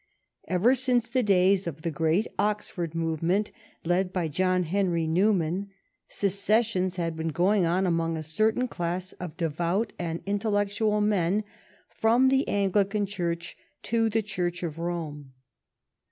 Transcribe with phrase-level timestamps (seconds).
[0.47, 3.51] Ever since the days of the great Oxford Movement
[3.85, 5.69] led by John Henry Newman,
[6.07, 11.43] secessions had been going on among a certain class of devout and intellectual men
[11.87, 15.33] from the Anglican Church to the Church of Rome.